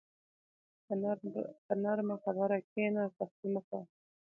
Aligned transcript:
په 1.65 1.73
نرمه 1.83 2.15
خبره 2.23 2.57
کښېنه، 2.67 3.03
سختي 3.17 3.47
مه 3.53 3.61
کوه. 3.69 3.81